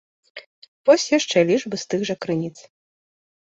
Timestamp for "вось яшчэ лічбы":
0.91-1.75